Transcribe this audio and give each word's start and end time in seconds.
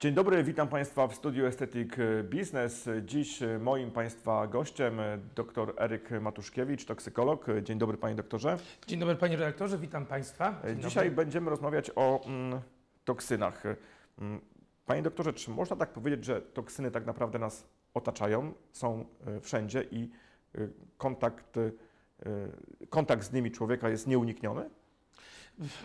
Dzień 0.00 0.14
dobry, 0.14 0.44
witam 0.44 0.68
Państwa 0.68 1.06
w 1.06 1.14
studiu 1.14 1.46
Aesthetic 1.46 1.92
Business. 2.30 2.88
Dziś 3.02 3.40
moim 3.60 3.90
Państwa 3.90 4.46
gościem 4.46 5.00
dr 5.36 5.74
Eryk 5.78 6.10
Matuszkiewicz, 6.20 6.84
toksykolog. 6.84 7.46
Dzień 7.62 7.78
dobry 7.78 7.96
Panie 7.96 8.14
doktorze. 8.14 8.58
Dzień 8.86 9.00
dobry 9.00 9.16
Panie 9.16 9.36
redaktorze, 9.36 9.78
witam 9.78 10.06
Państwa. 10.06 10.62
Dzień 10.64 10.82
Dzisiaj 10.82 11.04
dobry. 11.04 11.24
będziemy 11.24 11.50
rozmawiać 11.50 11.90
o 11.96 12.24
mm, 12.26 12.60
toksynach. 13.04 13.62
Mm, 14.18 14.40
Panie 14.86 15.02
doktorze, 15.02 15.32
czy 15.32 15.50
można 15.50 15.76
tak 15.76 15.92
powiedzieć, 15.92 16.24
że 16.24 16.42
toksyny 16.42 16.90
tak 16.90 17.06
naprawdę 17.06 17.38
nas 17.38 17.66
otaczają, 17.94 18.52
są 18.72 19.04
y, 19.36 19.40
wszędzie 19.40 19.84
i 19.90 20.10
y, 20.58 20.70
kontakt, 20.98 21.56
y, 21.56 21.72
kontakt 22.90 23.24
z 23.24 23.32
nimi 23.32 23.50
człowieka 23.50 23.88
jest 23.88 24.06
nieunikniony? 24.06 24.70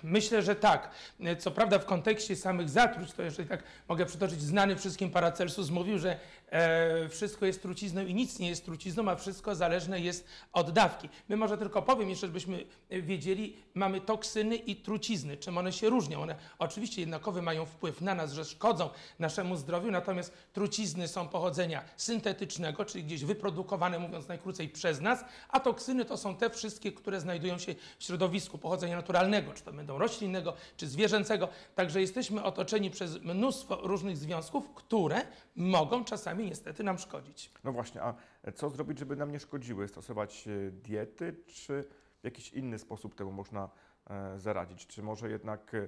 Myślę, 0.03 0.41
że 0.41 0.55
tak. 0.55 0.91
Co 1.39 1.51
prawda 1.51 1.79
w 1.79 1.85
kontekście 1.85 2.35
samych 2.35 2.69
zatruć, 2.69 3.11
to 3.11 3.23
jeżeli 3.23 3.49
tak 3.49 3.63
mogę 3.87 4.05
przytoczyć, 4.05 4.41
znany 4.41 4.75
wszystkim 4.75 5.11
Paracelsus 5.11 5.69
mówił, 5.69 5.99
że 5.99 6.19
e, 6.49 7.09
wszystko 7.09 7.45
jest 7.45 7.61
trucizną 7.61 8.05
i 8.05 8.13
nic 8.13 8.39
nie 8.39 8.49
jest 8.49 8.65
trucizną, 8.65 9.09
a 9.11 9.15
wszystko 9.15 9.55
zależne 9.55 9.99
jest 9.99 10.27
od 10.53 10.71
dawki. 10.71 11.09
My 11.29 11.37
może 11.37 11.57
tylko 11.57 11.81
powiem, 11.81 12.09
jeszcze 12.09 12.27
żebyśmy 12.27 12.65
wiedzieli, 12.89 13.57
mamy 13.73 14.01
toksyny 14.01 14.55
i 14.55 14.75
trucizny. 14.75 15.37
Czym 15.37 15.57
one 15.57 15.73
się 15.73 15.89
różnią? 15.89 16.21
One 16.21 16.35
oczywiście 16.59 17.01
jednakowy 17.01 17.41
mają 17.41 17.65
wpływ 17.65 18.01
na 18.01 18.15
nas, 18.15 18.33
że 18.33 18.45
szkodzą 18.45 18.89
naszemu 19.19 19.55
zdrowiu, 19.55 19.91
natomiast 19.91 20.33
trucizny 20.53 21.07
są 21.07 21.27
pochodzenia 21.27 21.83
syntetycznego, 21.97 22.85
czyli 22.85 23.03
gdzieś 23.03 23.23
wyprodukowane, 23.23 23.99
mówiąc 23.99 24.27
najkrócej, 24.27 24.69
przez 24.69 25.01
nas, 25.01 25.25
a 25.49 25.59
toksyny 25.59 26.05
to 26.05 26.17
są 26.17 26.35
te 26.35 26.49
wszystkie, 26.49 26.91
które 26.91 27.21
znajdują 27.21 27.57
się 27.57 27.75
w 27.99 28.03
środowisku 28.03 28.57
pochodzenia 28.57 28.95
naturalnego, 28.95 29.53
czy 29.63 29.71
to 29.71 29.73
będą 29.73 29.97
roślinnego, 29.97 30.53
czy 30.77 30.87
zwierzęcego. 30.87 31.49
Także 31.75 32.01
jesteśmy 32.01 32.43
otoczeni 32.43 32.91
przez 32.91 33.21
mnóstwo 33.21 33.75
różnych 33.75 34.17
związków, 34.17 34.73
które 34.73 35.21
mogą 35.55 36.05
czasami 36.05 36.45
niestety 36.45 36.83
nam 36.83 36.97
szkodzić. 36.97 37.51
No 37.63 37.71
właśnie, 37.71 38.01
a 38.01 38.15
co 38.55 38.69
zrobić, 38.69 38.99
żeby 38.99 39.15
nam 39.15 39.31
nie 39.31 39.39
szkodziły? 39.39 39.87
Stosować 39.87 40.47
e, 40.47 40.71
diety, 40.71 41.35
czy 41.47 41.83
w 42.21 42.23
jakiś 42.23 42.53
inny 42.53 42.79
sposób 42.79 43.15
temu 43.15 43.31
można 43.31 43.69
e, 44.09 44.39
zaradzić? 44.39 44.87
Czy 44.87 45.03
może 45.03 45.29
jednak 45.29 45.73
e, 45.73 45.87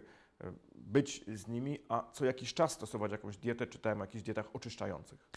być 0.76 1.26
z 1.28 1.48
nimi, 1.48 1.80
a 1.90 2.12
co 2.12 2.26
jakiś 2.26 2.54
czas 2.54 2.72
stosować 2.72 3.12
jakąś 3.12 3.38
dietę, 3.38 3.68
czytałem 3.68 4.02
o 4.02 4.04
jakichś 4.04 4.24
dietach 4.24 4.50
oczyszczających? 4.54 5.30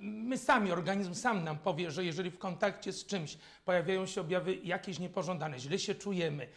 My 0.00 0.38
sami, 0.38 0.72
organizm 0.72 1.14
sam 1.14 1.44
nam 1.44 1.58
powie, 1.58 1.90
że 1.90 2.04
jeżeli 2.04 2.30
w 2.30 2.38
kontakcie 2.38 2.92
z 2.92 3.06
czymś 3.06 3.38
pojawiają 3.64 4.06
się 4.06 4.20
objawy 4.20 4.54
jakieś 4.54 4.98
niepożądane, 4.98 5.58
źle 5.58 5.78
się 5.78 5.94
czujemy, 5.94 6.48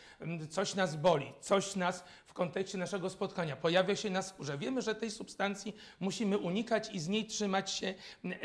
coś 0.50 0.76
nas 0.76 0.96
boli, 0.96 1.34
coś 1.40 1.76
nas 1.76 2.04
w 2.34 2.36
kontekście 2.36 2.78
naszego 2.78 3.10
spotkania 3.10 3.56
pojawia 3.56 3.96
się 3.96 4.10
na 4.10 4.22
skórze, 4.22 4.58
wiemy, 4.58 4.82
że 4.82 4.96
tej 4.96 5.12
substancji 5.12 5.76
musimy 6.00 6.38
unikać 6.38 6.90
i 6.94 7.00
z 7.00 7.08
niej 7.08 7.26
trzymać 7.26 7.72
się 7.72 7.94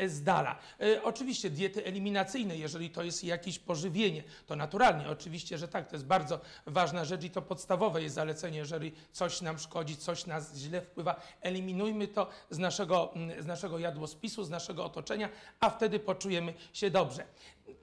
z 0.07 0.23
dala. 0.23 0.59
E, 0.81 1.03
oczywiście 1.03 1.49
diety 1.49 1.85
eliminacyjne, 1.85 2.57
jeżeli 2.57 2.89
to 2.89 3.03
jest 3.03 3.23
jakieś 3.23 3.59
pożywienie, 3.59 4.23
to 4.45 4.55
naturalnie, 4.55 5.09
oczywiście, 5.09 5.57
że 5.57 5.67
tak, 5.67 5.87
to 5.87 5.95
jest 5.95 6.05
bardzo 6.05 6.39
ważna 6.65 7.05
rzecz 7.05 7.23
i 7.23 7.29
to 7.29 7.41
podstawowe 7.41 8.01
jest 8.03 8.15
zalecenie, 8.15 8.57
jeżeli 8.57 8.91
coś 9.11 9.41
nam 9.41 9.59
szkodzi, 9.59 9.97
coś 9.97 10.25
nas 10.25 10.55
źle 10.57 10.81
wpływa, 10.81 11.21
eliminujmy 11.41 12.07
to 12.07 12.29
z 12.49 12.57
naszego, 12.57 13.13
z 13.39 13.45
naszego 13.45 13.79
jadłospisu, 13.79 14.43
z 14.49 14.51
naszego 14.51 14.85
otoczenia, 14.85 15.29
a 15.59 15.69
wtedy 15.69 15.99
poczujemy 15.99 16.53
się 16.73 16.91
dobrze. 16.91 17.23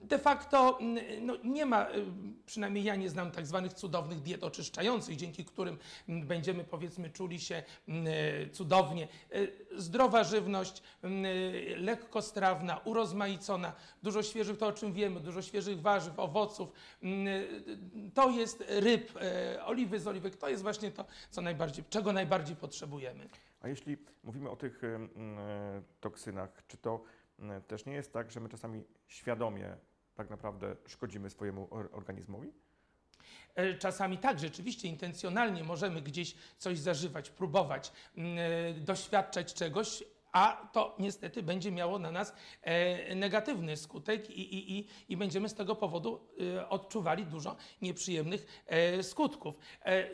De 0.03 0.19
facto 0.19 0.79
no, 1.21 1.37
nie 1.45 1.67
ma, 1.67 1.91
y, 1.91 2.05
przynajmniej 2.47 2.85
ja 2.85 2.97
nie 2.97 3.11
znam 3.11 3.31
tak 3.31 3.47
zwanych 3.47 3.75
cudownych 3.75 4.21
diet 4.21 4.45
oczyszczających, 4.45 5.17
dzięki 5.17 5.45
którym 5.45 5.79
będziemy 6.09 6.65
powiedzmy 6.65 7.11
czuli 7.11 7.41
się 7.41 7.63
y, 7.89 8.51
cudownie. 8.53 9.09
Y, 9.35 9.53
zdrowa 9.77 10.25
żywność, 10.25 10.83
lekkostrawna, 11.77 12.81
urozmaicona, 12.85 13.73
dużo 14.03 14.23
świeżych, 14.23 14.59
to 14.59 14.67
o 14.67 14.73
czym 14.73 14.93
wiemy, 14.93 15.21
dużo 15.21 15.43
świeżych 15.43 15.81
warzyw, 15.81 16.19
owoców, 16.19 16.73
to 18.15 18.31
jest 18.31 18.65
ryb, 18.69 19.19
oliwy 19.65 20.01
z 20.01 20.07
oliwek, 20.07 20.37
to 20.37 20.49
jest 20.49 20.63
właśnie 20.63 20.91
to, 20.91 21.05
co 21.31 21.41
najbardziej, 21.41 21.85
czego 21.91 22.13
najbardziej 22.13 22.57
potrzebujemy. 22.57 23.29
A 23.61 23.69
jeśli 23.69 23.97
mówimy 24.25 24.51
o 24.51 24.57
tych 24.57 24.85
y, 24.85 24.99
toksynach, 26.01 26.63
czy 26.67 26.77
to 26.77 27.05
też 27.67 27.87
nie 27.87 27.93
jest 27.93 28.13
tak, 28.13 28.31
że 28.31 28.41
my 28.41 28.49
czasami 28.49 28.85
świadomie 29.07 29.77
tak 30.15 30.31
naprawdę 30.31 30.77
szkodzimy 30.87 31.31
swojemu 31.31 31.69
organizmowi? 31.93 32.53
E, 33.55 33.75
czasami 33.75 34.19
tak, 34.19 34.39
rzeczywiście 34.39 34.89
intencjonalnie 34.89 35.65
możemy 35.65 36.03
gdzieś 36.03 36.35
coś 36.59 36.79
zażywać, 36.79 37.31
próbować, 37.31 37.93
doświadczać 38.81 39.55
czegoś, 39.55 40.05
a 40.33 40.69
to 40.73 40.97
niestety 40.99 41.43
będzie 41.43 41.73
miało 41.73 41.99
na 41.99 42.11
nas 42.11 42.33
e, 42.63 43.15
negatywny 43.15 43.77
skutek 43.77 44.31
i, 44.31 44.55
i, 44.55 44.79
i, 44.79 44.89
i 45.09 45.17
będziemy 45.17 45.49
z 45.49 45.55
tego 45.55 45.77
powodu 45.77 46.21
e, 46.57 46.69
odczuwali 46.69 47.27
dużo 47.27 47.57
nieprzyjemnych 47.83 48.65
e, 48.67 49.03
skutków. 49.03 49.59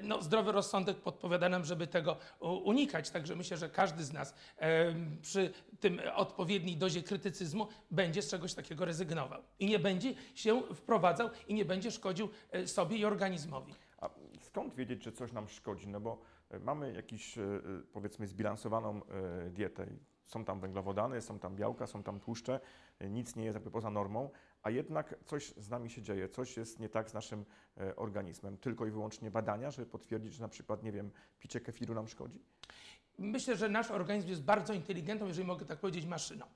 No, 0.02 0.22
zdrowy 0.22 0.52
rozsądek 0.52 0.96
podpowiada 0.96 1.48
nam, 1.48 1.64
żeby 1.64 1.86
tego 1.86 2.16
unikać, 2.40 3.10
także 3.10 3.36
myślę, 3.36 3.56
że 3.56 3.68
każdy 3.68 4.04
z 4.04 4.12
nas 4.12 4.34
przy 5.22 5.52
tym 5.80 6.00
odpowiedniej 6.14 6.76
dozie 6.76 7.02
krytycyzmu 7.02 7.68
będzie 7.90 8.22
z 8.22 8.30
czegoś 8.30 8.54
takiego 8.54 8.84
rezygnował 8.84 9.42
i 9.58 9.66
nie 9.66 9.78
będzie 9.78 10.14
się 10.34 10.62
wprowadzał 10.74 11.30
i 11.48 11.54
nie 11.54 11.64
będzie 11.64 11.90
szkodził 11.90 12.28
sobie 12.66 12.96
i 12.96 13.04
organizmowi. 13.04 13.74
Skąd 14.52 14.74
wiedzieć, 14.74 15.04
że 15.04 15.12
coś 15.12 15.32
nam 15.32 15.48
szkodzi? 15.48 15.88
No 15.88 16.00
bo 16.00 16.20
mamy 16.60 16.92
jakiś, 16.92 17.38
powiedzmy, 17.92 18.26
zbilansowaną 18.26 19.00
dietę 19.50 19.86
są 20.26 20.44
tam 20.44 20.60
węglowodany, 20.60 21.20
są 21.20 21.38
tam 21.38 21.56
białka, 21.56 21.86
są 21.86 22.02
tam 22.02 22.20
tłuszcze, 22.20 22.60
nic 23.00 23.36
nie 23.36 23.44
jest 23.44 23.54
jakby 23.54 23.70
poza 23.70 23.91
normą, 23.91 24.30
a 24.62 24.70
jednak 24.70 25.14
coś 25.24 25.54
z 25.56 25.70
nami 25.70 25.91
się 25.91 26.02
dzieje, 26.02 26.28
coś 26.28 26.56
jest 26.56 26.80
nie 26.80 26.88
tak 26.88 27.10
z 27.10 27.14
naszym 27.14 27.44
e, 27.76 27.96
organizmem. 27.96 28.58
Tylko 28.58 28.86
i 28.86 28.91
wyłącznie 28.91 29.30
badania, 29.30 29.70
żeby 29.70 29.86
potwierdzić, 29.86 30.34
że 30.34 30.42
na 30.42 30.48
przykład, 30.48 30.82
nie 30.82 30.92
wiem, 30.92 31.10
picie 31.38 31.60
kefiru 31.60 31.94
nam 31.94 32.08
szkodzi? 32.08 32.44
Myślę, 33.18 33.56
że 33.56 33.68
nasz 33.68 33.90
organizm 33.90 34.28
jest 34.28 34.42
bardzo 34.42 34.72
inteligentną, 34.72 35.26
jeżeli 35.26 35.46
mogę 35.46 35.66
tak 35.66 35.78
powiedzieć, 35.78 36.06
maszyną. 36.06 36.46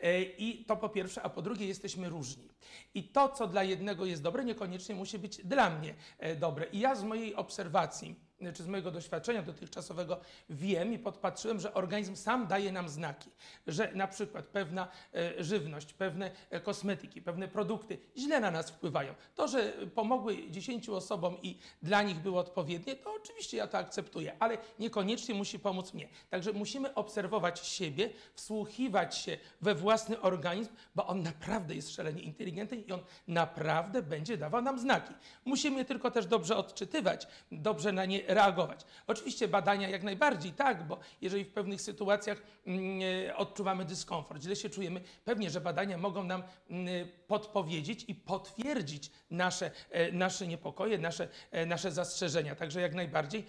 E, 0.00 0.22
I 0.22 0.64
to 0.64 0.76
po 0.76 0.88
pierwsze, 0.88 1.22
a 1.22 1.28
po 1.28 1.42
drugie 1.42 1.66
jesteśmy 1.66 2.08
różni. 2.08 2.48
I 2.94 3.04
to, 3.04 3.28
co 3.28 3.46
dla 3.46 3.62
jednego 3.62 4.06
jest 4.06 4.22
dobre, 4.22 4.44
niekoniecznie 4.44 4.94
musi 4.94 5.18
być 5.18 5.44
dla 5.44 5.70
mnie 5.70 5.94
e, 6.18 6.36
dobre. 6.36 6.66
I 6.66 6.80
ja 6.80 6.94
z 6.94 7.04
mojej 7.04 7.34
obserwacji, 7.34 8.25
czy 8.54 8.62
z 8.62 8.66
mojego 8.66 8.90
doświadczenia 8.90 9.42
dotychczasowego 9.42 10.20
wiem 10.50 10.92
i 10.92 10.98
podpatrzyłem, 10.98 11.60
że 11.60 11.74
organizm 11.74 12.16
sam 12.16 12.46
daje 12.46 12.72
nam 12.72 12.88
znaki, 12.88 13.30
że 13.66 13.92
na 13.94 14.08
przykład 14.08 14.44
pewna 14.44 14.88
e, 15.14 15.44
żywność, 15.44 15.92
pewne 15.92 16.30
e, 16.50 16.60
kosmetyki, 16.60 17.22
pewne 17.22 17.48
produkty 17.48 17.98
źle 18.16 18.40
na 18.40 18.50
nas 18.50 18.70
wpływają. 18.70 19.14
To, 19.34 19.48
że 19.48 19.72
pomogły 19.94 20.50
10 20.50 20.88
osobom 20.88 21.36
i 21.42 21.58
dla 21.82 22.02
nich 22.02 22.16
było 22.16 22.40
odpowiednie, 22.40 22.96
to 22.96 23.14
oczywiście 23.14 23.56
ja 23.56 23.66
to 23.66 23.78
akceptuję, 23.78 24.36
ale 24.38 24.58
niekoniecznie 24.78 25.34
musi 25.34 25.58
pomóc 25.58 25.94
mnie. 25.94 26.08
Także 26.30 26.52
musimy 26.52 26.94
obserwować 26.94 27.66
siebie, 27.66 28.10
wsłuchiwać 28.34 29.16
się 29.16 29.38
we 29.60 29.74
własny 29.74 30.20
organizm, 30.20 30.70
bo 30.94 31.06
on 31.06 31.22
naprawdę 31.22 31.74
jest 31.74 31.90
szalenie 31.94 32.22
inteligentny 32.22 32.76
i 32.76 32.92
on 32.92 33.00
naprawdę 33.28 34.02
będzie 34.02 34.36
dawał 34.36 34.62
nam 34.62 34.78
znaki. 34.78 35.14
Musimy 35.44 35.78
je 35.78 35.84
tylko 35.84 36.10
też 36.10 36.26
dobrze 36.26 36.56
odczytywać, 36.56 37.26
dobrze 37.52 37.92
na 37.92 38.04
nie 38.04 38.25
reagować. 38.28 38.86
Oczywiście 39.06 39.48
badania 39.48 39.88
jak 39.88 40.02
najbardziej, 40.02 40.52
tak, 40.52 40.86
bo 40.86 40.98
jeżeli 41.20 41.44
w 41.44 41.52
pewnych 41.52 41.80
sytuacjach 41.80 42.42
mm, 42.66 43.00
e, 43.28 43.36
odczuwamy 43.36 43.84
dyskomfort, 43.84 44.42
źle 44.42 44.56
się 44.56 44.70
czujemy, 44.70 45.00
pewnie, 45.24 45.50
że 45.50 45.60
badania 45.60 45.98
mogą 45.98 46.24
nam 46.24 46.42
mm, 46.70 47.08
podpowiedzieć 47.26 48.04
i 48.08 48.14
potwierdzić 48.14 49.10
nasze, 49.30 49.70
e, 49.90 50.12
nasze 50.12 50.46
niepokoje, 50.46 50.98
nasze, 50.98 51.28
e, 51.50 51.66
nasze 51.66 51.92
zastrzeżenia. 51.92 52.54
Także 52.54 52.80
jak 52.80 52.94
najbardziej 52.94 53.46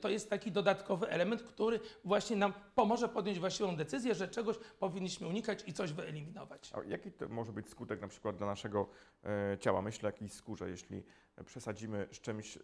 to 0.00 0.08
jest 0.08 0.30
taki 0.30 0.52
dodatkowy 0.52 1.08
element, 1.08 1.42
który 1.42 1.80
właśnie 2.04 2.36
nam 2.36 2.52
pomoże 2.74 3.08
podjąć 3.08 3.38
właściwą 3.38 3.76
decyzję, 3.76 4.14
że 4.14 4.28
czegoś 4.28 4.56
powinniśmy 4.78 5.28
unikać 5.28 5.64
i 5.66 5.72
coś 5.72 5.92
wyeliminować. 5.92 6.70
A 6.74 6.84
jaki 6.84 7.12
to 7.12 7.28
może 7.28 7.52
być 7.52 7.68
skutek 7.68 8.00
na 8.00 8.08
przykład 8.08 8.36
dla 8.36 8.46
naszego 8.46 8.88
ciała? 9.60 9.82
Myślę 9.82 10.06
jakiejś 10.06 10.32
skórze, 10.32 10.70
jeśli 10.70 11.02
przesadzimy 11.44 12.08
z 12.12 12.20
czymś 12.20 12.58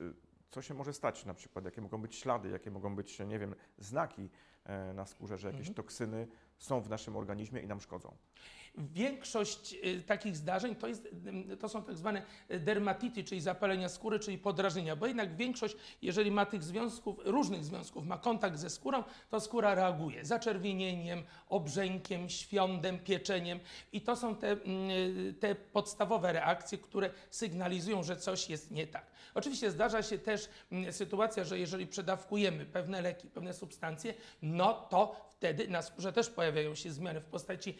co 0.54 0.62
się 0.62 0.74
może 0.74 0.92
stać 0.92 1.24
na 1.24 1.34
przykład, 1.34 1.64
jakie 1.64 1.80
mogą 1.80 2.02
być 2.02 2.16
ślady, 2.16 2.48
jakie 2.48 2.70
mogą 2.70 2.96
być, 2.96 3.18
nie 3.18 3.38
wiem, 3.38 3.54
znaki 3.78 4.30
e, 4.64 4.92
na 4.94 5.06
skórze, 5.06 5.38
że 5.38 5.48
jakieś 5.48 5.68
mhm. 5.68 5.74
toksyny 5.74 6.26
są 6.58 6.80
w 6.80 6.88
naszym 6.88 7.16
organizmie 7.16 7.60
i 7.60 7.66
nam 7.66 7.80
szkodzą. 7.80 8.16
Większość 8.78 9.74
y, 9.84 10.02
takich 10.02 10.36
zdarzeń 10.36 10.76
to, 10.76 10.88
jest, 10.88 11.08
to 11.60 11.68
są 11.68 11.82
tak 11.82 11.96
zwane 11.96 12.22
dermatity, 12.48 13.24
czyli 13.24 13.40
zapalenia 13.40 13.88
skóry, 13.88 14.18
czyli 14.18 14.38
podrażnienia, 14.38 14.96
bo 14.96 15.06
jednak 15.06 15.36
większość, 15.36 15.76
jeżeli 16.02 16.30
ma 16.30 16.46
tych 16.46 16.62
związków, 16.62 17.16
różnych 17.24 17.64
związków, 17.64 18.06
ma 18.06 18.18
kontakt 18.18 18.58
ze 18.58 18.70
skórą, 18.70 19.04
to 19.30 19.40
skóra 19.40 19.74
reaguje 19.74 20.24
zaczerwienieniem, 20.24 21.22
obrzękiem, 21.48 22.28
świądem, 22.28 22.98
pieczeniem 22.98 23.60
i 23.92 24.00
to 24.00 24.16
są 24.16 24.36
te, 24.36 24.50
mm, 24.50 24.64
te 25.40 25.54
podstawowe 25.54 26.32
reakcje, 26.32 26.78
które 26.78 27.10
sygnalizują, 27.30 28.02
że 28.02 28.16
coś 28.16 28.50
jest 28.50 28.70
nie 28.70 28.86
tak. 28.86 29.06
Oczywiście 29.34 29.70
zdarza 29.70 30.02
się 30.02 30.18
też 30.18 30.48
mm, 30.72 30.92
sytuacja, 30.92 31.44
że 31.44 31.58
jeżeli 31.58 31.86
przedawkujemy 31.86 32.66
pewne 32.66 33.02
leki, 33.02 33.28
pewne 33.28 33.54
substancje, 33.54 34.14
no 34.42 34.72
to 34.72 35.33
wtedy 35.36 35.68
na 35.68 35.82
skórze 35.82 36.12
też 36.12 36.30
pojawiają 36.30 36.74
się 36.74 36.92
zmiany 36.92 37.20
w 37.20 37.26
postaci 37.26 37.74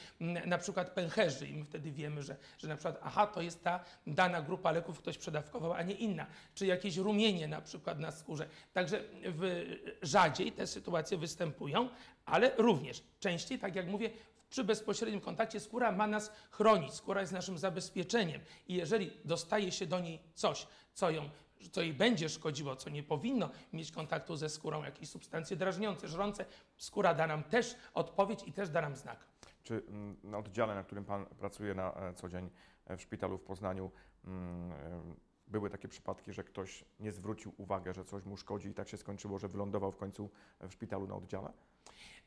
na 0.46 0.58
przykład 0.58 0.90
pęcherzy. 0.90 1.48
I 1.48 1.56
my 1.56 1.64
wtedy 1.64 1.90
wiemy, 1.90 2.22
że, 2.22 2.36
że 2.58 2.68
na 2.68 2.76
przykład 2.76 3.00
aha, 3.02 3.26
to 3.26 3.42
jest 3.42 3.64
ta 3.64 3.84
dana 4.06 4.42
grupa 4.42 4.72
leków, 4.72 4.98
ktoś 4.98 5.18
przedawkował, 5.18 5.72
a 5.72 5.82
nie 5.82 5.94
inna, 5.94 6.26
czy 6.54 6.66
jakieś 6.66 6.96
rumienie 6.96 7.48
na 7.48 7.60
przykład 7.60 7.98
na 7.98 8.12
skórze. 8.12 8.48
Także 8.72 9.04
w, 9.24 9.64
rzadziej 10.02 10.52
te 10.52 10.66
sytuacje 10.66 11.18
występują, 11.18 11.88
ale 12.24 12.50
również 12.56 13.02
częściej, 13.20 13.58
tak 13.58 13.76
jak 13.76 13.86
mówię, 13.86 14.10
przy 14.50 14.64
bezpośrednim 14.64 15.20
kontakcie 15.20 15.60
skóra 15.60 15.92
ma 15.92 16.06
nas 16.06 16.32
chronić, 16.50 16.94
skóra 16.94 17.20
jest 17.20 17.32
naszym 17.32 17.58
zabezpieczeniem. 17.58 18.40
I 18.68 18.74
jeżeli 18.74 19.10
dostaje 19.24 19.72
się 19.72 19.86
do 19.86 20.00
niej 20.00 20.20
coś, 20.34 20.66
co 20.92 21.10
ją 21.10 21.30
co 21.70 21.82
jej 21.82 21.94
będzie 21.94 22.28
szkodziło, 22.28 22.76
co 22.76 22.90
nie 22.90 23.02
powinno 23.02 23.50
mieć 23.72 23.92
kontaktu 23.92 24.36
ze 24.36 24.48
skórą, 24.48 24.82
jakieś 24.82 25.08
substancje 25.08 25.56
drażniące, 25.56 26.08
żrące, 26.08 26.44
skóra 26.76 27.14
da 27.14 27.26
nam 27.26 27.44
też 27.44 27.76
odpowiedź 27.94 28.42
i 28.46 28.52
też 28.52 28.68
da 28.68 28.80
nam 28.80 28.96
znak. 28.96 29.26
Czy 29.62 29.82
mm, 29.88 30.16
na 30.22 30.38
oddziale, 30.38 30.74
na 30.74 30.82
którym 30.82 31.04
Pan 31.04 31.26
pracuje 31.26 31.74
na 31.74 31.94
e, 31.94 32.14
co 32.14 32.28
dzień 32.28 32.50
e, 32.86 32.96
w 32.96 33.02
szpitalu 33.02 33.38
w 33.38 33.42
Poznaniu, 33.42 33.90
mm, 34.24 34.72
e, 34.72 35.02
były 35.48 35.70
takie 35.70 35.88
przypadki, 35.88 36.32
że 36.32 36.44
ktoś 36.44 36.84
nie 37.00 37.12
zwrócił 37.12 37.52
uwagi, 37.56 37.94
że 37.94 38.04
coś 38.04 38.24
mu 38.24 38.36
szkodzi 38.36 38.68
i 38.68 38.74
tak 38.74 38.88
się 38.88 38.96
skończyło, 38.96 39.38
że 39.38 39.48
wylądował 39.48 39.92
w 39.92 39.96
końcu 39.96 40.30
w 40.60 40.72
szpitalu 40.72 41.06
na 41.06 41.14
oddziale? 41.14 41.52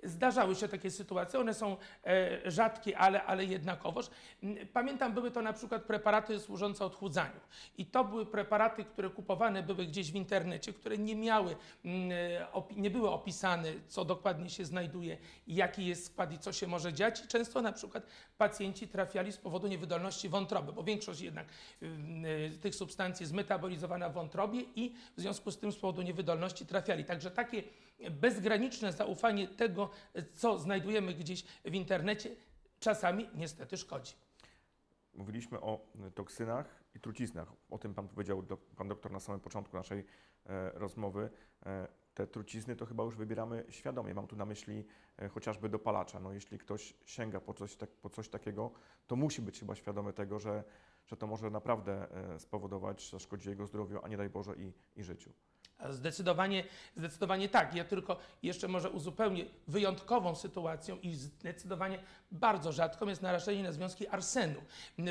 Zdarzały 0.04 0.56
się 0.56 0.68
takie 0.68 0.92
sytuacje, 0.92 1.40
one 1.40 1.54
są 1.54 1.78
e, 2.04 2.52
rzadkie, 2.52 2.98
ale, 2.98 3.24
ale 3.24 3.46
jednakowoż. 3.46 4.10
Pamiętam, 4.74 5.14
były 5.14 5.32
to 5.32 5.42
na 5.42 5.54
przykład 5.54 5.84
preparaty 5.84 6.40
służące 6.40 6.86
odchudzaniu. 6.86 7.40
I 7.78 7.86
to 7.86 8.04
były 8.04 8.26
preparaty, 8.26 8.84
które 8.84 9.10
kupowane 9.10 9.64
były 9.64 9.86
gdzieś 9.86 10.12
w 10.12 10.16
internecie, 10.16 10.74
które 10.74 10.98
nie 10.98 11.16
miały, 11.16 11.56
nie 12.76 12.90
były 12.92 13.10
opisane, 13.10 13.74
co 13.88 14.06
dokładnie 14.06 14.50
się 14.50 14.66
znajduje, 14.66 15.18
jaki 15.48 15.86
jest 15.86 16.06
skład 16.06 16.34
i 16.34 16.40
co 16.40 16.54
się 16.54 16.68
może 16.68 16.94
dziać. 16.94 17.26
I 17.26 17.28
często 17.28 17.62
na 17.62 17.72
przykład 17.72 18.04
pacjenci 18.38 18.88
trafiali 18.88 19.32
z 19.32 19.38
powodu 19.38 19.68
niewydolności 19.68 20.30
wątroby, 20.30 20.74
bo 20.74 20.84
większość 20.84 21.22
jednak 21.22 21.48
tych 22.62 22.76
substancji 22.76 23.24
jest 23.24 23.34
metabolizowana 23.34 24.10
w 24.10 24.14
wątrobie 24.14 24.62
i 24.76 24.96
w 25.18 25.22
związku 25.22 25.52
z 25.52 25.58
tym 25.58 25.72
z 25.72 25.76
powodu 25.76 26.02
niewydolności 26.02 26.66
trafiali. 26.66 27.06
Także 27.06 27.32
takie 27.32 27.64
bezgraniczne 28.12 28.94
zaufanie 28.94 29.48
tego, 29.48 29.90
co 30.34 30.60
znajdujemy 30.60 31.14
gdzieś 31.14 31.46
w 31.66 31.74
internecie, 31.74 32.36
czasami 32.80 33.30
niestety 33.36 33.78
szkodzi. 33.78 34.14
Mówiliśmy 35.14 35.62
o 35.62 35.86
y, 36.08 36.12
toksynach 36.12 36.84
i 36.96 37.00
truciznach. 37.00 37.54
O 37.70 37.78
tym 37.78 37.94
Pan 37.94 38.08
powiedział, 38.08 38.44
do, 38.44 38.58
Pan 38.58 38.88
doktor, 38.88 39.12
na 39.12 39.20
samym 39.20 39.42
początku 39.42 39.78
naszej 39.78 40.06
e, 40.46 40.72
rozmowy. 40.72 41.30
E, 41.66 41.88
te 42.14 42.28
trucizny 42.28 42.76
to 42.76 42.86
chyba 42.86 43.04
już 43.04 43.16
wybieramy 43.16 43.66
świadomie. 43.70 44.14
Mam 44.14 44.28
tu 44.28 44.36
na 44.36 44.46
myśli 44.46 44.86
e, 45.18 45.30
chociażby 45.30 45.70
dopalacza. 45.70 46.20
No, 46.20 46.34
jeśli 46.34 46.58
ktoś 46.58 46.94
sięga 47.06 47.40
po 47.40 47.54
coś, 47.54 47.76
tak, 47.76 47.90
po 47.90 48.10
coś 48.10 48.30
takiego, 48.30 48.72
to 49.08 49.16
musi 49.16 49.42
być 49.42 49.60
chyba 49.60 49.76
świadomy 49.76 50.14
tego, 50.14 50.40
że, 50.40 50.64
że 51.06 51.18
to 51.18 51.28
może 51.28 51.50
naprawdę 51.50 52.12
e, 52.12 52.40
spowodować, 52.40 53.10
że 53.10 53.20
szkodzi 53.20 53.50
jego 53.50 53.66
zdrowiu, 53.66 54.00
a 54.04 54.08
nie 54.08 54.18
daj 54.18 54.30
Boże 54.30 54.56
i, 54.58 54.74
i 54.96 55.04
życiu. 55.04 55.32
Zdecydowanie, 55.90 56.64
zdecydowanie 56.98 57.50
tak. 57.50 57.76
Ja 57.76 57.84
tylko 57.84 58.18
jeszcze 58.44 58.68
może 58.68 58.90
uzupełnię 58.90 59.46
wyjątkową 59.68 60.36
sytuacją 60.36 60.98
i 60.98 61.16
zdecydowanie 61.16 62.00
bardzo 62.32 62.72
rzadką 62.72 63.08
jest 63.08 63.22
narażenie 63.22 63.64
na 63.64 63.72
związki 63.72 64.08
arsenu, 64.08 64.62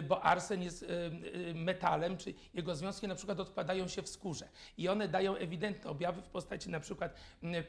bo 0.09 0.23
arsen 0.23 0.63
jest 0.63 0.83
y, 0.83 0.87
y, 0.87 1.55
metalem, 1.55 2.17
czy 2.17 2.35
jego 2.55 2.75
związki 2.75 3.09
na 3.09 3.15
przykład 3.15 3.41
odkładają 3.41 3.89
się 3.89 4.03
w 4.03 4.09
skórze 4.09 4.49
i 4.79 4.89
one 4.89 5.09
dają 5.09 5.37
ewidentne 5.37 5.91
objawy 5.91 6.23
w 6.23 6.29
postaci 6.29 6.71
na 6.71 6.81
przykład 6.81 7.15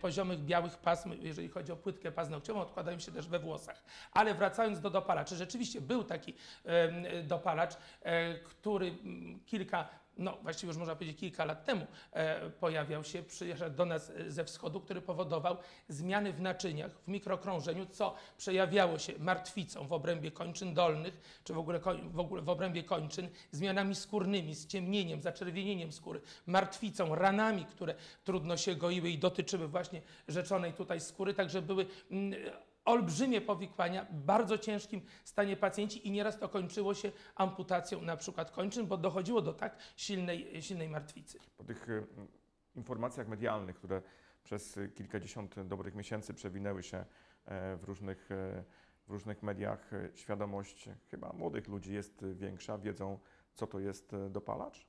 poziomych 0.01 0.39
białych 0.39 0.77
pasm, 0.77 1.13
jeżeli 1.21 1.49
chodzi 1.49 1.71
o 1.71 1.75
płytkę 1.75 2.11
paznokciową, 2.11 2.61
odkładają 2.61 2.99
się 2.99 3.11
też 3.11 3.27
we 3.27 3.39
włosach. 3.39 3.83
Ale 4.11 4.33
wracając 4.33 4.79
do 4.79 4.89
dopalaczy, 4.89 5.35
rzeczywiście 5.35 5.81
był 5.81 6.03
taki 6.03 6.33
dopalacz, 7.23 7.73
y, 7.73 7.77
który 8.43 8.97
kilka 9.45 9.89
no 10.17 10.37
właściwie 10.43 10.67
już 10.67 10.77
można 10.77 10.95
powiedzieć 10.95 11.19
kilka 11.19 11.45
lat 11.45 11.65
temu 11.65 11.87
e, 12.11 12.49
pojawiał 12.49 13.03
się, 13.03 13.23
przyjeżdżał 13.23 13.69
do 13.69 13.85
nas 13.85 14.09
e, 14.09 14.31
ze 14.31 14.45
wschodu, 14.45 14.81
który 14.81 15.01
powodował 15.01 15.57
zmiany 15.87 16.33
w 16.33 16.41
naczyniach, 16.41 16.91
w 16.91 17.07
mikrokrążeniu, 17.07 17.85
co 17.85 18.15
przejawiało 18.37 18.99
się 18.99 19.13
martwicą 19.19 19.87
w 19.87 19.93
obrębie 19.93 20.31
kończyn 20.31 20.73
dolnych, 20.73 21.41
czy 21.43 21.53
w 21.53 21.57
ogóle, 21.57 21.79
w 22.03 22.19
ogóle 22.19 22.41
w 22.41 22.49
obrębie 22.49 22.83
kończyn, 22.83 23.29
zmianami 23.51 23.95
skórnymi, 23.95 24.55
ściemnieniem, 24.55 25.21
zaczerwienieniem 25.21 25.91
skóry, 25.91 26.21
martwicą, 26.45 27.15
ranami, 27.15 27.65
które 27.65 27.95
trudno 28.23 28.57
się 28.57 28.75
goiły 28.75 29.09
i 29.09 29.17
dotyczyły 29.17 29.67
właśnie 29.67 30.01
rzeczonej 30.27 30.73
tutaj 30.73 31.01
skóry, 31.01 31.33
także 31.33 31.61
były 31.61 31.85
mm, 32.11 32.39
olbrzymie 32.87 33.41
powikłania, 33.41 34.05
bardzo 34.11 34.57
ciężkim 34.57 35.01
stanie 35.23 35.57
pacjenci 35.57 36.07
i 36.07 36.11
nieraz 36.11 36.39
to 36.39 36.49
kończyło 36.49 36.93
się 36.93 37.11
amputacją 37.35 38.01
na 38.01 38.17
przykład 38.17 38.51
kończyn, 38.51 38.87
bo 38.87 38.97
dochodziło 38.97 39.41
do 39.41 39.53
tak 39.53 39.77
silnej, 39.95 40.61
silnej 40.61 40.89
martwicy. 40.89 41.39
Po 41.57 41.63
tych 41.63 41.89
y, 41.89 42.07
informacjach 42.75 43.27
medialnych, 43.27 43.75
które 43.75 44.01
przez 44.47 44.79
kilkadziesiąt 44.95 45.59
dobrych 45.63 45.95
miesięcy 45.95 46.33
przewinęły 46.33 46.83
się 46.83 46.97
e, 47.45 47.77
w 47.77 47.83
różnych, 47.83 48.31
e, 48.31 48.63
w 49.07 49.11
różnych 49.11 49.43
mediach, 49.43 49.93
e, 49.93 50.09
świadomość 50.13 50.89
chyba 51.11 51.33
młodych 51.33 51.67
ludzi 51.67 51.93
jest 51.93 52.25
większa, 52.25 52.77
wiedzą 52.77 53.19
co 53.53 53.67
to 53.67 53.79
jest 53.79 54.11
dopalacz? 54.29 54.87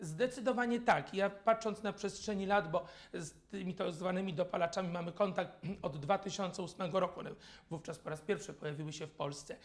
Zdecydowanie 0.00 0.80
tak. 0.80 1.14
Ja 1.14 1.30
patrząc 1.30 1.82
na 1.82 1.92
przestrzeni 1.92 2.46
lat, 2.46 2.70
bo 2.70 2.84
z 3.14 3.32
tymi 3.50 3.74
tak 3.74 3.92
zwanymi 3.92 4.34
dopalaczami 4.34 4.88
mamy 4.88 5.12
kontakt 5.12 5.52
od 5.82 5.96
2008 5.96 6.96
roku, 6.96 7.20
one 7.20 7.30
wówczas 7.70 7.98
po 7.98 8.10
raz 8.10 8.20
pierwszy 8.20 8.54
pojawiły 8.54 8.92
się 8.92 9.06
w 9.06 9.12
Polsce. 9.12 9.56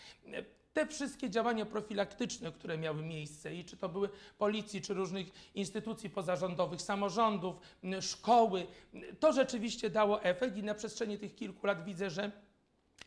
Te 0.73 0.87
wszystkie 0.87 1.29
działania 1.29 1.65
profilaktyczne, 1.65 2.51
które 2.51 2.77
miały 2.77 3.03
miejsce, 3.03 3.55
i 3.55 3.65
czy 3.65 3.77
to 3.77 3.89
były 3.89 4.09
policji, 4.37 4.81
czy 4.81 4.93
różnych 4.93 5.27
instytucji 5.55 6.09
pozarządowych, 6.09 6.81
samorządów, 6.81 7.55
szkoły, 8.01 8.67
to 9.19 9.33
rzeczywiście 9.33 9.89
dało 9.89 10.23
efekt 10.23 10.57
i 10.57 10.63
na 10.63 10.75
przestrzeni 10.75 11.17
tych 11.17 11.35
kilku 11.35 11.67
lat 11.67 11.85
widzę, 11.85 12.09
że 12.09 12.31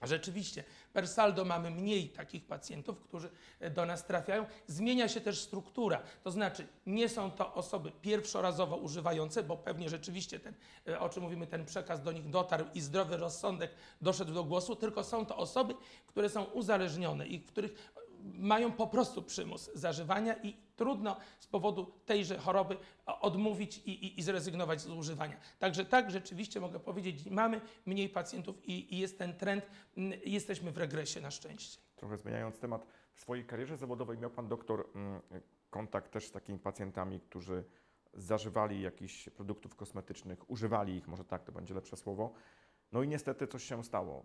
Rzeczywiście, 0.03 0.65
per 0.93 1.09
saldo 1.09 1.45
mamy 1.45 1.71
mniej 1.71 2.09
takich 2.09 2.45
pacjentów, 2.45 3.01
którzy 3.01 3.31
do 3.75 3.87
nas 3.87 4.07
trafiają. 4.07 4.47
Zmienia 4.67 5.09
się 5.09 5.21
też 5.21 5.41
struktura, 5.41 6.03
to 6.23 6.31
znaczy 6.31 6.67
nie 6.87 7.09
są 7.09 7.31
to 7.31 7.55
osoby 7.55 7.93
pierwszorazowo 8.03 8.77
używające, 8.77 9.43
bo 9.43 9.57
pewnie 9.57 9.89
rzeczywiście 9.89 10.41
ten, 10.41 10.55
e, 10.89 11.01
o 11.01 11.09
czym 11.09 11.23
mówimy, 11.23 11.47
ten 11.47 11.65
przekaz 11.65 12.03
do 12.03 12.13
nich 12.13 12.31
dotarł 12.31 12.65
i 12.75 12.81
zdrowy 12.81 13.17
rozsądek 13.17 13.71
doszedł 14.01 14.35
do 14.35 14.45
głosu, 14.45 14.77
tylko 14.77 15.05
są 15.05 15.27
to 15.27 15.37
osoby, 15.37 15.75
które 16.07 16.29
są 16.29 16.45
uzależnione 16.45 17.27
i 17.27 17.41
których 17.41 17.93
mają 18.35 18.73
po 18.73 18.87
prostu 18.87 19.23
przymus 19.23 19.71
zażywania 19.75 20.35
i 20.43 20.57
trudno 20.77 21.17
z 21.39 21.47
powodu 21.47 21.93
tejże 22.07 22.39
choroby 22.39 22.77
odmówić 23.07 23.79
i, 23.79 23.91
i, 23.91 24.21
i 24.21 24.23
zrezygnować 24.23 24.81
z 24.81 24.89
używania. 24.89 25.37
Także 25.59 25.85
tak, 25.85 26.11
rzeczywiście 26.11 26.61
mogę 26.61 26.81
powiedzieć, 26.81 27.31
mamy 27.31 27.61
mniej 27.87 28.09
pacjentów 28.09 28.69
i, 28.69 28.95
i 28.95 28.99
jest 28.99 29.19
ten 29.19 29.37
trend, 29.37 29.67
mm, 29.97 30.21
jesteśmy 30.25 30.73
w 30.73 30.79
regresie 30.79 31.21
na 31.21 31.31
szczęście. 31.31 31.79
Trochę 31.97 32.17
zmieniając 32.17 32.59
temat, 32.59 32.87
w 33.15 33.21
swojej 33.21 33.45
karierze 33.45 33.77
zawodowej 33.77 34.19
miał 34.19 34.31
Pan 34.31 34.49
doktor 34.49 34.89
mm, 34.95 35.21
kontakt 35.71 36.13
też 36.13 36.27
z 36.27 36.31
takimi 36.31 36.59
pacjentami, 36.59 37.21
którzy 37.21 37.65
zażywali 38.15 38.83
jakichś 38.83 39.29
produktów 39.29 39.75
kosmetycznych, 39.75 40.51
używali 40.51 40.97
ich, 40.97 41.09
może 41.09 41.25
tak 41.25 41.45
to 41.45 41.53
będzie 41.53 41.75
lepsze 41.75 41.97
słowo, 41.97 42.33
no 42.93 43.03
i 43.03 43.09
niestety 43.09 43.47
coś 43.47 43.65
się 43.65 43.85
stało. 43.85 44.25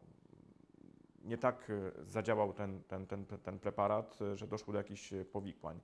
Nie 1.23 1.37
tak 1.37 1.69
e, 1.69 2.05
zadziałał 2.05 2.53
ten, 2.53 2.83
ten, 2.83 3.07
ten, 3.07 3.25
ten 3.25 3.59
preparat, 3.59 4.21
e, 4.21 4.37
że 4.37 4.47
doszło 4.47 4.73
do 4.73 4.77
jakichś 4.77 5.13
e, 5.13 5.25
powikłań. 5.25 5.79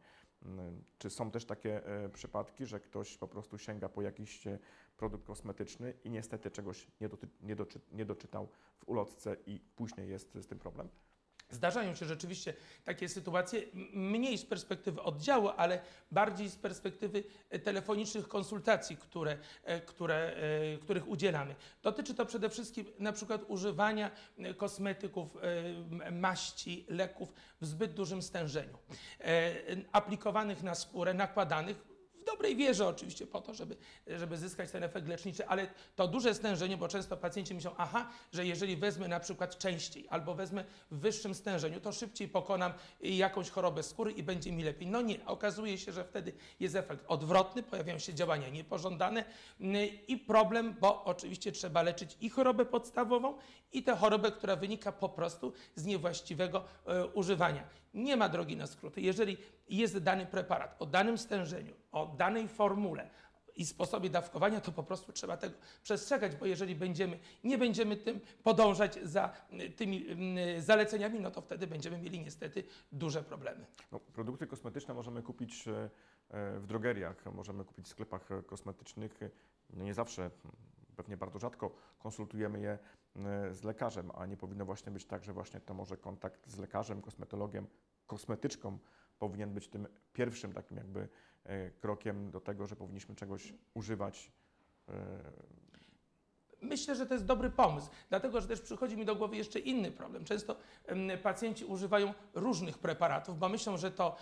Mm, 0.46 0.84
Czy 0.98 1.10
są 1.10 1.32
też 1.32 1.46
takie 1.46 1.82
przypadki, 2.14 2.66
że 2.66 2.80
ktoś 2.80 3.18
po 3.18 3.28
prostu 3.28 3.58
sięga 3.58 3.90
po 3.90 4.02
jakiś 4.02 4.44
produkt 4.98 5.26
kosmetyczny 5.26 5.94
i 6.04 6.10
niestety 6.10 6.52
czegoś 6.52 6.88
nie, 7.02 7.10
doty, 7.10 7.28
nie, 7.42 7.56
doczy, 7.56 7.80
nie 7.92 8.06
doczytał 8.06 8.48
w 8.78 8.90
ulotce 8.90 9.38
i 9.46 9.60
później 9.76 10.10
jest 10.10 10.34
z 10.36 10.48
tym 10.48 10.60
problem? 10.60 10.90
Zdarzają 11.50 11.96
się 11.96 12.06
rzeczywiście 12.06 12.54
takie 12.86 13.10
sytuacje, 13.10 13.62
mniej 13.94 14.38
z 14.38 14.46
perspektywy 14.46 15.02
oddziału, 15.02 15.50
ale 15.58 15.80
bardziej 16.12 16.50
z 16.50 16.56
perspektywy 16.56 17.24
e, 17.50 17.60
telefonicznych 17.60 18.28
konsultacji, 18.28 18.98
które, 18.98 19.38
e, 19.64 19.82
które, 19.82 20.16
e, 20.16 20.78
których 20.78 21.08
udzielamy. 21.08 21.56
Dotyczy 21.84 22.14
to 22.14 22.26
przede 22.26 22.50
wszystkim 22.50 22.86
na 23.00 23.12
przykład 23.12 23.42
używania 23.48 24.12
kosmetyków, 24.58 25.38
maści, 26.12 26.86
leków 26.90 27.34
w 27.62 27.66
zbyt 27.66 27.94
dużym 27.94 28.22
stężeniu, 28.22 28.78
aplikowanych 29.92 30.64
na 30.64 30.76
skórę, 30.76 31.14
nakładanych 31.14 31.97
dobrej 32.38 32.56
wierze 32.56 32.88
oczywiście 32.88 33.28
po 33.28 33.42
to, 33.42 33.54
żeby, 33.54 33.76
żeby 34.08 34.38
zyskać 34.38 34.72
ten 34.72 34.84
efekt 34.84 35.08
leczniczy, 35.08 35.48
ale 35.48 35.68
to 35.96 36.08
duże 36.08 36.34
stężenie, 36.34 36.78
bo 36.78 36.88
często 36.88 37.18
pacjenci 37.18 37.54
myślą, 37.54 37.72
aha, 37.78 38.10
że 38.34 38.46
jeżeli 38.46 38.78
wezmę 38.78 39.08
na 39.08 39.20
przykład 39.20 39.58
częściej 39.58 40.08
albo 40.10 40.36
wezmę 40.36 40.64
w 40.92 41.00
wyższym 41.00 41.36
stężeniu, 41.36 41.80
to 41.80 41.92
szybciej 41.92 42.28
pokonam 42.28 42.74
jakąś 43.02 43.50
chorobę 43.50 43.84
skóry 43.84 44.12
i 44.12 44.24
będzie 44.24 44.52
mi 44.52 44.64
lepiej. 44.64 44.88
No 44.88 45.02
nie, 45.02 45.26
okazuje 45.26 45.78
się, 45.78 45.92
że 45.92 46.04
wtedy 46.04 46.34
jest 46.60 46.76
efekt 46.76 47.06
odwrotny, 47.08 47.64
pojawiają 47.64 48.00
się 48.00 48.14
działania 48.14 48.50
niepożądane 48.50 49.26
mm, 49.62 49.90
i 50.08 50.18
problem, 50.18 50.76
bo 50.80 51.04
oczywiście 51.04 51.52
trzeba 51.52 51.82
leczyć 51.82 52.18
i 52.22 52.30
chorobę 52.30 52.66
podstawową, 52.66 53.38
i 53.74 53.84
tę 53.84 53.96
chorobę, 53.96 54.32
która 54.32 54.56
wynika 54.56 54.92
po 54.92 55.10
prostu 55.10 55.54
z 55.76 55.86
niewłaściwego 55.86 56.64
e, 56.86 57.06
używania. 57.06 57.64
Nie 57.98 58.18
ma 58.18 58.30
drogi 58.30 58.58
na 58.58 58.68
skróty. 58.68 59.02
Jeżeli 59.02 59.38
jest 59.70 59.98
dany 59.98 60.26
preparat 60.26 60.76
o 60.80 60.86
danym 60.86 61.18
stężeniu, 61.18 61.74
o 61.92 62.06
danej 62.06 62.48
formule 62.48 63.10
i 63.56 63.66
sposobie 63.66 64.10
dawkowania, 64.10 64.62
to 64.62 64.72
po 64.72 64.84
prostu 64.84 65.12
trzeba 65.12 65.38
tego 65.38 65.56
przestrzegać, 65.84 66.36
bo 66.36 66.46
jeżeli 66.46 66.76
będziemy, 66.76 67.20
nie 67.44 67.58
będziemy 67.58 67.98
tym 67.98 68.20
podążać 68.44 69.00
za 69.04 69.34
y, 69.54 69.70
tymi 69.70 70.06
y, 70.58 70.62
zaleceniami, 70.62 71.20
no 71.20 71.32
to 71.32 71.42
wtedy 71.42 71.68
będziemy 71.68 71.98
mieli 71.98 72.20
niestety 72.20 72.64
duże 72.92 73.24
problemy. 73.24 73.66
No, 73.92 74.00
produkty 74.00 74.48
kosmetyczne 74.48 74.94
możemy 74.94 75.24
kupić 75.24 75.68
e, 75.68 75.90
w 76.60 76.66
drogeriach, 76.68 77.26
możemy 77.34 77.66
kupić 77.66 77.86
w 77.86 77.90
sklepach 77.90 78.30
kosmetycznych. 78.46 79.20
No 79.74 79.84
nie 79.84 79.94
zawsze, 79.94 80.24
m, 80.24 80.32
pewnie 80.96 81.18
bardzo 81.18 81.40
rzadko 81.40 81.72
konsultujemy 82.00 82.60
je 82.60 82.78
z 83.52 83.64
lekarzem, 83.64 84.12
a 84.16 84.26
nie 84.26 84.38
powinno 84.38 84.66
właśnie 84.66 84.92
być 84.92 85.06
tak, 85.06 85.24
że 85.24 85.34
właśnie 85.34 85.60
to 85.60 85.74
może 85.74 85.98
kontakt 85.98 86.50
z 86.50 86.58
lekarzem, 86.58 87.02
kosmetologiem, 87.02 87.68
kosmetyczką 88.08 88.80
powinien 89.20 89.54
być 89.54 89.68
tym 89.68 89.88
pierwszym 90.14 90.54
takim 90.54 90.78
jakby 90.78 91.10
e, 91.44 91.72
krokiem 91.72 92.32
do 92.32 92.42
tego, 92.42 92.68
że 92.68 92.76
powinniśmy 92.76 93.16
czegoś 93.16 93.54
używać 93.74 94.32
e, 94.90 94.94
Myślę, 96.62 96.96
że 96.96 97.06
to 97.06 97.14
jest 97.14 97.26
dobry 97.26 97.50
pomysł, 97.50 97.88
dlatego 98.10 98.42
że 98.42 98.48
też 98.48 98.62
przychodzi 98.62 98.98
mi 98.98 99.06
do 99.06 99.16
głowy 99.16 99.38
jeszcze 99.38 99.60
inny 99.60 99.92
problem. 99.92 100.26
Często 100.26 100.56
pacjenci 101.24 101.66
używają 101.66 102.14
różnych 102.34 102.78
preparatów, 102.78 103.40
bo 103.40 103.50
myślą, 103.50 103.78
że 103.78 103.92
to 103.92 104.16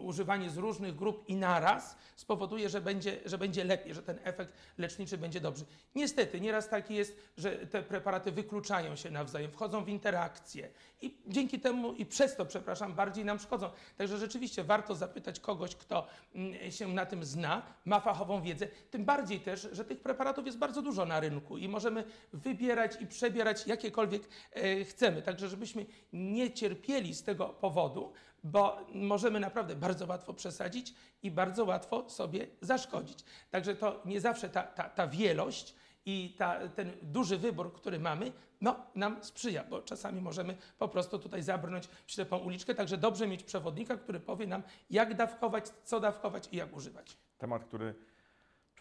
używanie 0.00 0.50
z 0.50 0.56
różnych 0.56 0.96
grup 0.96 1.28
i 1.28 1.36
naraz 1.36 1.96
spowoduje, 2.16 2.68
że 2.68 2.80
będzie, 2.80 3.20
że 3.24 3.38
będzie 3.38 3.64
lepiej, 3.64 3.94
że 3.94 4.02
ten 4.02 4.18
efekt 4.22 4.52
leczniczy 4.78 5.18
będzie 5.18 5.40
dobry. 5.40 5.64
Niestety, 5.94 6.40
nieraz 6.40 6.68
tak 6.68 6.90
jest, 6.90 7.16
że 7.36 7.50
te 7.50 7.82
preparaty 7.82 8.32
wykluczają 8.32 8.96
się 8.96 9.10
nawzajem, 9.10 9.50
wchodzą 9.50 9.84
w 9.84 9.88
interakcje 9.88 10.70
i 11.02 11.18
dzięki 11.26 11.60
temu 11.60 11.92
i 11.92 12.06
przez 12.06 12.36
to, 12.36 12.46
przepraszam, 12.46 12.94
bardziej 12.94 13.24
nam 13.24 13.38
szkodzą. 13.38 13.70
Także 13.96 14.18
rzeczywiście 14.18 14.64
warto 14.64 14.94
zapytać 14.94 15.40
kogoś, 15.40 15.76
kto 15.76 16.06
mm, 16.34 16.72
się 16.72 16.88
na 16.88 17.06
tym 17.06 17.24
zna, 17.24 17.62
ma 17.84 18.00
fachową 18.00 18.42
wiedzę, 18.42 18.68
tym 18.90 19.04
bardziej 19.04 19.40
też, 19.40 19.68
że 19.72 19.84
tych 19.84 20.00
preparatów 20.00 20.46
jest 20.46 20.58
bardzo 20.58 20.82
dużo 20.82 21.04
na 21.04 21.20
rynku 21.20 21.23
i 21.58 21.68
możemy 21.68 22.04
wybierać 22.32 23.00
i 23.00 23.06
przebierać 23.06 23.66
jakiekolwiek 23.66 24.22
e, 24.52 24.84
chcemy. 24.84 25.22
Także 25.22 25.48
żebyśmy 25.48 25.86
nie 26.12 26.52
cierpieli 26.52 27.14
z 27.14 27.22
tego 27.22 27.48
powodu, 27.48 28.12
bo 28.44 28.76
możemy 28.94 29.40
naprawdę 29.40 29.76
bardzo 29.76 30.06
łatwo 30.06 30.34
przesadzić 30.34 30.94
i 31.22 31.30
bardzo 31.30 31.64
łatwo 31.64 32.10
sobie 32.10 32.46
zaszkodzić. 32.60 33.18
Także 33.50 33.74
to 33.74 34.02
nie 34.04 34.20
zawsze 34.20 34.48
ta, 34.48 34.62
ta, 34.62 34.88
ta 34.88 35.06
wielość 35.06 35.74
i 36.06 36.34
ta, 36.38 36.68
ten 36.68 36.92
duży 37.02 37.38
wybór, 37.38 37.72
który 37.72 37.98
mamy, 37.98 38.32
no, 38.60 38.86
nam 38.94 39.24
sprzyja, 39.24 39.64
bo 39.64 39.82
czasami 39.82 40.20
możemy 40.20 40.56
po 40.78 40.88
prostu 40.88 41.18
tutaj 41.18 41.42
zabrnąć 41.42 41.88
w 42.06 42.12
ślepą 42.12 42.38
uliczkę. 42.38 42.74
Także 42.74 42.98
dobrze 42.98 43.26
mieć 43.26 43.42
przewodnika, 43.42 43.96
który 43.96 44.20
powie 44.20 44.46
nam, 44.46 44.62
jak 44.90 45.14
dawkować, 45.14 45.68
co 45.84 46.00
dawkować 46.00 46.48
i 46.52 46.56
jak 46.56 46.76
używać. 46.76 47.16
temat, 47.38 47.64
który 47.64 47.94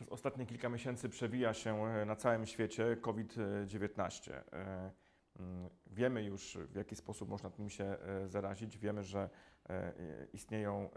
przez 0.03 0.13
ostatnie 0.13 0.45
kilka 0.45 0.69
miesięcy 0.69 1.10
przewija 1.10 1.53
się 1.53 1.86
e, 1.86 2.05
na 2.05 2.15
całym 2.15 2.45
świecie, 2.45 2.98
COVID-19. 3.01 4.31
E, 4.31 4.91
mm, 5.39 5.69
Wiemy 5.88 6.24
już, 6.24 6.57
w 6.69 6.75
jaki 6.75 6.95
sposób 6.95 7.29
można 7.29 7.50
tym 7.50 7.69
się 7.69 7.83
e, 7.83 8.27
zarazić. 8.27 8.77
Wiemy, 8.77 9.03
że 9.03 9.29
istnieją 10.33 10.89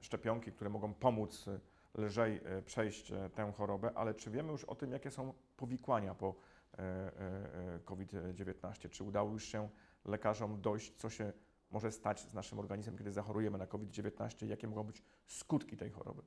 szczepionki, 0.00 0.52
które 0.52 0.70
mogą 0.70 0.94
pomóc 0.94 1.46
lżej 1.94 2.40
przejść 2.66 3.12
tę 3.34 3.52
chorobę, 3.56 3.90
ale 3.94 4.14
czy 4.14 4.30
wiemy 4.30 4.52
już 4.52 4.64
o 4.64 4.74
tym, 4.74 4.92
jakie 4.92 5.10
są 5.10 5.34
powikłania 5.56 6.14
po 6.14 6.34
e, 6.78 6.82
e, 6.82 7.74
e, 7.74 7.80
COVID-19? 7.84 8.88
Czy 8.90 9.04
udało 9.04 9.32
już 9.32 9.44
się 9.44 9.68
lekarzom 10.04 10.60
dojść, 10.60 10.92
co 10.96 11.10
się 11.10 11.32
może 11.70 11.92
stać 11.92 12.20
z 12.20 12.34
naszym 12.34 12.58
organizmem, 12.58 12.98
kiedy 12.98 13.12
zachorujemy 13.12 13.58
na 13.58 13.66
COVID-19 13.66 14.46
i 14.46 14.48
jakie 14.48 14.68
mogą 14.68 14.84
być 14.84 15.02
skutki 15.26 15.76
tej 15.76 15.90
choroby? 15.90 16.22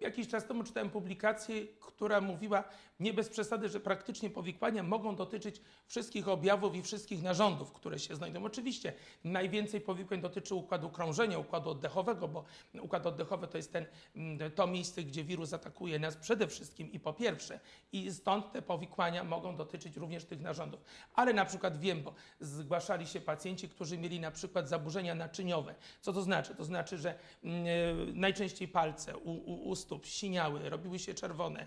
Jakiś 0.00 0.28
czas 0.28 0.46
temu 0.46 0.64
czytałem 0.64 0.90
publikację, 0.90 1.66
która 1.80 2.20
mówiła 2.20 2.64
nie 3.00 3.12
bez 3.12 3.28
przesady, 3.28 3.68
że 3.68 3.80
praktycznie 3.80 4.30
powikłania 4.30 4.82
mogą 4.82 5.16
dotyczyć 5.16 5.60
wszystkich 5.86 6.28
objawów 6.28 6.74
i 6.74 6.82
wszystkich 6.82 7.22
narządów, 7.22 7.72
które 7.72 7.98
się 7.98 8.16
znajdują. 8.16 8.44
Oczywiście 8.44 8.92
najwięcej 9.24 9.80
powikłań 9.80 10.20
dotyczy 10.20 10.54
układu 10.54 10.90
krążenia, 10.90 11.38
układu 11.38 11.70
oddechowego, 11.70 12.28
bo 12.28 12.44
układ 12.80 13.06
oddechowy 13.06 13.48
to 13.48 13.56
jest 13.56 13.72
ten, 13.72 13.86
mm, 14.16 14.50
to 14.50 14.66
miejsce, 14.66 15.02
gdzie 15.02 15.24
wirus 15.24 15.52
atakuje 15.52 15.98
nas 15.98 16.16
przede 16.16 16.46
wszystkim 16.46 16.92
i 16.92 17.00
po 17.00 17.12
pierwsze. 17.12 17.60
I 17.92 18.12
stąd 18.12 18.52
te 18.52 18.62
powikłania 18.62 19.24
mogą 19.24 19.56
dotyczyć 19.56 19.96
również 19.96 20.24
tych 20.24 20.40
narządów. 20.40 20.80
Ale 21.14 21.32
na 21.32 21.44
przykład 21.44 21.78
wiem, 21.80 22.02
bo 22.02 22.14
zgłaszali 22.40 23.06
się 23.06 23.20
pacjenci, 23.20 23.68
którzy 23.68 23.98
mieli 23.98 24.20
na 24.20 24.30
przykład 24.30 24.68
zaburzenia 24.68 25.14
naczyniowe. 25.14 25.74
Co 26.00 26.12
to 26.12 26.22
znaczy? 26.22 26.54
To 26.54 26.64
znaczy, 26.64 26.98
że 26.98 27.14
mm, 27.44 27.66
e, 27.66 27.68
najczęściej 28.12 28.68
palce 28.68 29.16
u, 29.16 29.30
u, 29.30 29.68
u 29.68 29.76
stóp 29.88 30.06
siniały, 30.06 30.70
robiły 30.70 30.98
się 30.98 31.14
czerwone, 31.14 31.66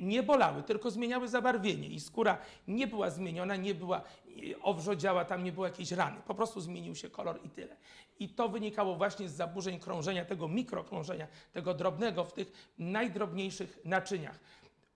nie 0.00 0.22
bolały, 0.22 0.62
tylko 0.62 0.90
zmieniały 0.90 1.28
zabarwienie 1.28 1.88
i 1.88 2.00
skóra 2.00 2.38
nie 2.68 2.86
była 2.86 3.10
zmieniona, 3.10 3.56
nie 3.56 3.74
była 3.74 4.02
owrzodziała, 4.62 5.24
tam 5.24 5.44
nie 5.44 5.52
było 5.52 5.66
jakiejś 5.66 5.92
rany, 5.92 6.20
po 6.26 6.34
prostu 6.34 6.60
zmienił 6.60 6.94
się 6.94 7.10
kolor 7.10 7.40
i 7.44 7.48
tyle. 7.48 7.76
I 8.18 8.28
to 8.28 8.48
wynikało 8.48 8.96
właśnie 8.96 9.28
z 9.28 9.32
zaburzeń 9.32 9.78
krążenia, 9.78 10.24
tego 10.24 10.48
mikrokrążenia, 10.48 11.26
tego 11.52 11.74
drobnego 11.74 12.24
w 12.24 12.32
tych 12.32 12.72
najdrobniejszych 12.78 13.78
naczyniach. 13.84 14.38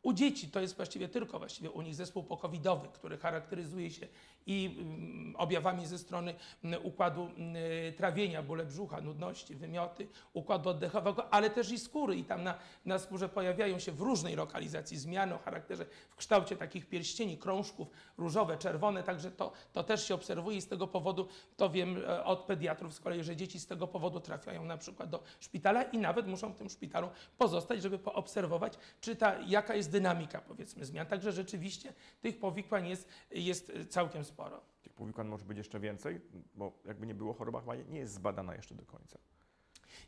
U 0.03 0.13
dzieci 0.13 0.49
to 0.49 0.61
jest 0.61 0.77
właściwie 0.77 1.09
tylko 1.09 1.39
właściwie 1.39 1.71
u 1.71 1.83
nich 1.83 1.95
zespół 1.95 2.23
pokowidowy, 2.23 2.89
który 2.89 3.19
charakteryzuje 3.19 3.91
się 3.91 4.09
i 4.49 4.77
mm, 4.79 5.37
objawami 5.37 5.87
ze 5.87 5.99
strony 5.99 6.35
mm, 6.65 6.81
układu 6.87 7.23
mm, 7.23 7.57
trawienia, 7.97 8.43
bóle 8.43 8.67
brzucha, 8.67 9.01
nudności, 9.01 9.55
wymioty, 9.55 10.09
układu 10.33 10.69
oddechowego, 10.71 11.35
ale 11.35 11.51
też 11.51 11.73
i 11.73 11.79
skóry. 11.79 12.17
I 12.17 12.25
tam 12.25 12.43
na, 12.43 12.55
na 12.85 12.99
skórze 12.99 13.29
pojawiają 13.29 13.79
się 13.79 13.93
w 13.93 14.01
różnej 14.01 14.37
lokalizacji 14.37 14.99
zmiany 14.99 15.35
o 15.35 15.39
charakterze, 15.39 15.87
w 16.11 16.17
kształcie 16.17 16.57
takich 16.57 16.89
pierścieni, 16.89 17.39
krążków, 17.39 17.89
różowe, 18.19 18.59
czerwone, 18.59 19.03
także 19.03 19.31
to, 19.31 19.53
to 19.73 19.85
też 19.85 20.09
się 20.09 20.15
obserwuje 20.15 20.57
i 20.57 20.61
z 20.61 20.69
tego 20.69 20.87
powodu, 20.87 21.29
to 21.57 21.71
wiem 21.71 21.97
e, 21.97 22.25
od 22.25 22.39
pediatrów 22.39 22.95
z 22.95 23.01
kolei, 23.01 23.25
że 23.25 23.37
dzieci 23.37 23.61
z 23.61 23.67
tego 23.67 23.87
powodu 23.87 24.21
trafiają 24.21 24.65
na 24.65 24.77
przykład 24.77 25.11
do 25.11 25.23
szpitala 25.41 25.83
i 25.83 25.99
nawet 25.99 26.27
muszą 26.27 26.53
w 26.53 26.57
tym 26.57 26.71
szpitalu 26.71 27.09
pozostać, 27.39 27.83
żeby 27.83 27.99
poobserwować, 27.99 28.79
czy 29.01 29.17
ta, 29.17 29.39
jaka 29.47 29.75
jest 29.75 29.91
dynamika 29.91 30.41
powiedzmy 30.41 30.85
zmian. 30.85 31.07
Także 31.07 31.33
rzeczywiście 31.33 31.93
tych 32.21 32.39
powikłań 32.39 32.89
jest, 32.89 33.09
jest 33.31 33.73
całkiem 33.89 34.25
sporo. 34.25 34.38
Tych 34.83 34.93
powikłań 34.93 35.29
może 35.29 35.45
być 35.45 35.59
jeszcze 35.59 35.81
więcej, 35.81 36.21
bo 36.55 36.73
jakby 36.85 37.07
nie 37.07 37.15
było, 37.15 37.35
choroba 37.35 37.61
chyba 37.61 37.77
nie 37.77 37.99
jest 37.99 38.15
zbadana 38.15 38.55
jeszcze 38.55 38.75
do 38.75 38.85
końca. 38.87 39.19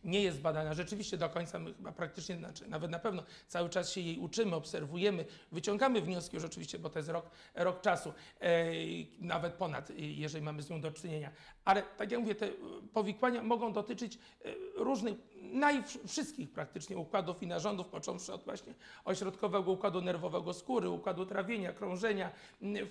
nie 0.05 0.23
jest 0.23 0.41
badana. 0.41 0.75
Rzeczywiście 0.75 1.17
do 1.17 1.29
końca 1.29 1.59
my 1.59 1.75
chyba 1.75 1.93
praktycznie, 1.93 2.37
znaczy 2.37 2.69
nawet 2.69 2.91
na 2.91 2.99
pewno 2.99 3.23
cały 3.49 3.69
czas 3.69 3.93
się 3.93 4.01
jej 4.01 4.19
uczymy, 4.19 4.57
obserwujemy, 4.57 5.25
wyciągamy 5.53 6.03
wnioski 6.03 6.37
już 6.37 6.45
oczywiście, 6.45 6.79
bo 6.79 6.91
to 6.91 6.99
jest 6.99 7.09
rok, 7.09 7.31
rok 7.55 7.81
czasu, 7.81 8.13
e, 8.41 8.73
nawet 9.19 9.55
ponad, 9.55 9.91
e, 9.91 9.95
jeżeli 9.97 10.45
mamy 10.45 10.63
z 10.63 10.71
nią 10.71 10.81
do 10.81 10.93
czynienia. 10.93 11.31
Ale 11.65 11.83
tak 11.83 12.11
jak 12.11 12.21
mówię, 12.21 12.35
te 12.35 12.47
e, 12.47 12.51
powikłania 12.93 13.43
mogą 13.43 13.73
dotyczyć 13.73 14.19
e, 14.45 14.53
różnych, 14.77 15.15
naj, 15.41 15.83
wszystkich 16.07 16.51
praktycznie 16.51 16.99
układów 16.99 17.43
i 17.43 17.47
narządów, 17.47 17.87
począwszy 17.87 18.33
od 18.33 18.45
właśnie 18.45 18.75
ośrodkowego 19.05 19.73
układu 19.73 20.01
nerwowego 20.01 20.55
skóry, 20.55 20.91
układu 20.91 21.27
trawienia, 21.27 21.73
krążenia, 21.73 22.31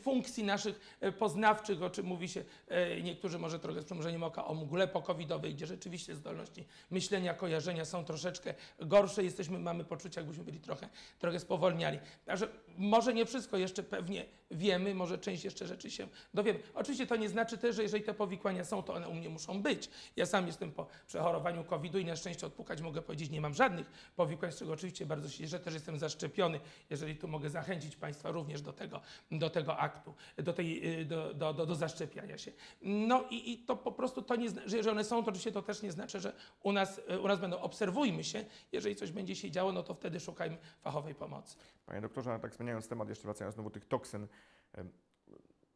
funkcji 0.01 0.43
naszych 0.43 0.97
e, 1.01 1.11
poznawczych, 1.11 1.83
o 1.83 1.89
czym 1.89 2.05
mówi 2.05 2.29
się 2.29 2.43
e, 2.67 3.01
niektórzy 3.01 3.39
może 3.39 3.59
trochę 3.59 3.81
z 3.81 3.85
przymrużeniem 3.85 4.23
oka 4.23 4.45
o 4.45 4.53
mgle 4.53 4.87
pokowidowej, 4.87 5.55
gdzie 5.55 5.67
rzeczywiście 5.67 6.15
zdolności 6.15 6.65
myślenia, 6.91 7.33
kojarzenia 7.33 7.85
są 7.85 8.05
troszeczkę 8.05 8.53
gorsze. 8.79 9.23
Jesteśmy, 9.23 9.59
mamy 9.59 9.85
poczucie, 9.85 10.21
jakbyśmy 10.21 10.43
byli 10.43 10.59
trochę, 10.59 10.89
trochę 11.19 11.39
spowolniali. 11.39 11.99
Także 12.25 12.47
może 12.77 13.13
nie 13.13 13.25
wszystko 13.25 13.57
jeszcze 13.57 13.83
pewnie 13.83 14.25
wiemy, 14.51 14.95
może 14.95 15.17
część 15.17 15.43
jeszcze 15.43 15.67
rzeczy 15.67 15.91
się 15.91 16.07
dowiemy. 16.33 16.59
Oczywiście 16.73 17.07
to 17.07 17.15
nie 17.15 17.29
znaczy 17.29 17.57
też, 17.57 17.75
że 17.75 17.83
jeżeli 17.83 18.03
te 18.03 18.13
powikłania 18.13 18.65
są, 18.65 18.83
to 18.83 18.93
one 18.93 19.09
u 19.09 19.13
mnie 19.13 19.29
muszą 19.29 19.61
być. 19.61 19.89
Ja 20.15 20.25
sam 20.25 20.47
jestem 20.47 20.71
po 20.71 20.87
przechorowaniu 21.07 21.63
COVID-u 21.63 21.97
i 21.99 22.05
na 22.05 22.15
szczęście 22.15 22.47
odpukać 22.47 22.81
mogę 22.81 23.01
powiedzieć, 23.01 23.29
nie 23.29 23.41
mam 23.41 23.53
żadnych 23.53 23.91
powikłań, 24.15 24.51
z 24.51 24.55
czego 24.59 24.73
oczywiście 24.73 25.05
bardzo 25.05 25.29
się 25.29 25.37
cieszę, 25.37 25.59
też 25.59 25.73
jestem 25.73 25.99
zaszczepiony. 25.99 26.59
Jeżeli 26.89 27.15
tu 27.15 27.27
mogę 27.27 27.49
zachęcić 27.49 27.95
Państwa 27.95 28.31
również 28.31 28.61
do 28.61 28.73
tego, 28.73 29.01
do 29.31 29.49
tego 29.49 29.77
aktu, 29.77 30.13
do, 30.37 30.53
tej, 30.53 30.99
y, 31.01 31.05
do, 31.05 31.33
do, 31.33 31.53
do, 31.53 31.65
do 31.65 31.75
zaszczepiania 31.75 32.37
się. 32.37 32.51
No 32.81 33.23
i, 33.29 33.51
i 33.51 33.57
to 33.57 33.75
po 33.75 33.91
prostu 33.91 34.21
to 34.21 34.35
nie, 34.35 34.49
zna- 34.49 34.61
że 34.83 34.91
one 34.91 35.03
są, 35.03 35.23
to 35.23 35.29
oczywiście 35.29 35.51
to 35.51 35.61
też 35.61 35.81
nie 35.81 35.91
znaczy, 35.91 36.19
że 36.19 36.33
u 36.63 36.71
nas, 36.71 37.01
y, 37.11 37.19
u 37.19 37.27
nas 37.27 37.39
będą. 37.39 37.59
Obserwujmy 37.59 38.23
się, 38.23 38.45
jeżeli 38.71 38.95
coś 38.95 39.11
będzie 39.11 39.35
się 39.35 39.51
działo, 39.51 39.71
no 39.71 39.83
to 39.83 39.93
wtedy 39.93 40.19
szukajmy 40.19 40.57
fachowej 40.81 41.15
pomocy. 41.15 41.57
Panie 41.85 42.01
doktorze, 42.01 42.39
tak 42.41 42.53
zmieniając 42.53 42.87
temat, 42.87 43.09
jeszcze 43.09 43.23
wracając 43.23 43.55
znowu 43.55 43.69
tych 43.69 43.85
toksyn. 43.85 44.27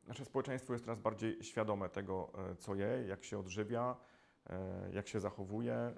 Nasze 0.08 0.26
społeczeństwo 0.26 0.74
jest 0.74 0.86
coraz 0.86 1.00
bardziej 1.00 1.44
świadome 1.44 1.90
tego, 1.90 2.32
e, 2.52 2.56
co 2.56 2.76
je, 2.76 3.06
jak 3.08 3.24
się 3.24 3.40
odżywia, 3.40 3.96
e, 4.50 4.90
jak 4.94 5.08
się 5.08 5.20
zachowuje. 5.20 5.94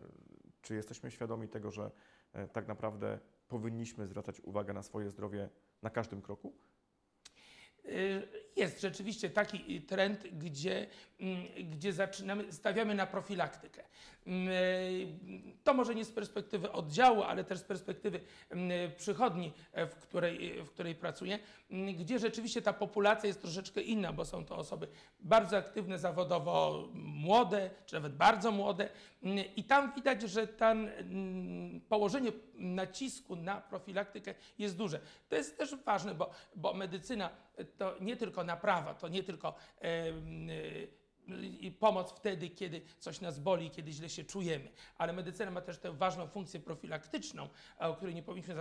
Czy 0.62 0.76
jesteśmy 0.76 1.12
świadomi 1.12 1.48
tego, 1.48 1.72
że 1.72 1.92
e, 2.34 2.48
tak 2.48 2.68
naprawdę 2.68 3.20
powinniśmy 3.48 4.08
zwracać 4.08 4.40
uwagę 4.40 4.74
na 4.74 4.84
swoje 4.84 5.10
zdrowie 5.10 5.50
na 5.82 5.90
każdym 5.90 6.22
kroku? 6.22 6.54
Y, 8.58 8.60
Jest 8.60 8.82
rzeczywiście 8.82 9.30
taki 9.30 9.76
y, 9.78 9.82
trend, 9.82 10.28
gdzie, 10.28 10.88
mm, 11.20 11.46
gdzie 11.72 11.94
zaczynamy, 11.94 12.54
stawiamy 12.54 12.96
na 12.96 13.08
profilaktykę. 13.08 13.84
Mm, 14.28 14.48
y, 14.48 15.56
To 15.64 15.74
może 15.74 15.96
nie 15.96 16.06
z 16.06 16.12
perspektywy 16.12 16.72
oddziału, 16.72 17.24
ale 17.24 17.44
też 17.44 17.60
z 17.60 17.64
perspektywy 17.64 18.20
mm, 18.50 18.92
przychodni, 18.98 19.54
e, 19.74 19.88
w 19.88 19.96
której, 19.96 20.64
w 20.64 20.70
której 20.70 20.96
pracuję, 20.96 21.40
gdzie 21.98 22.20
rzeczywiście 22.20 22.62
ta 22.62 22.74
populacja 22.74 23.28
jest 23.28 23.42
troszeczkę 23.42 23.82
inna, 23.82 24.14
bo 24.14 24.26
są 24.26 24.46
to 24.46 24.58
osoby 24.58 24.88
bardzo 25.20 25.58
aktywne 25.58 26.00
zawodowo, 26.00 26.88
młode, 26.94 27.70
czy 27.86 27.96
nawet 27.96 28.16
bardzo 28.16 28.52
młode. 28.52 28.90
I 29.56 29.64
tam 29.64 29.94
widać, 29.96 30.22
że 30.22 30.48
tam 30.48 30.88
położenie 31.90 32.32
nacisku 32.54 33.36
na 33.36 33.62
profilaktykę 33.62 34.34
jest 34.60 34.78
duże. 34.78 35.00
To 35.30 35.36
jest 35.36 35.58
też 35.58 35.76
ważne, 35.76 36.16
bo, 36.16 36.30
bo 36.56 36.74
medycyna 36.74 37.30
to 37.78 37.96
nie 38.02 38.18
tylko 38.18 38.44
naprawa, 38.46 38.94
to 38.94 39.08
nie 39.08 39.24
tylko 39.24 39.56
y, 39.84 41.05
i 41.60 41.72
pomoc 41.72 42.12
wtedy, 42.12 42.50
kiedy 42.50 42.82
coś 43.00 43.22
nas 43.22 43.40
boli, 43.40 43.72
kiedy 43.72 43.92
źle 43.92 44.10
się 44.10 44.24
czujemy. 44.24 44.72
Ale 44.98 45.14
medycyna 45.14 45.52
ma 45.52 45.62
też 45.62 45.78
tę 45.78 45.92
ważną 45.92 46.28
funkcję 46.28 46.60
profilaktyczną, 46.60 47.50
a 47.78 47.90
o 47.90 47.96
której 47.96 48.16
nie 48.16 48.24
powinniśmy 48.24 48.56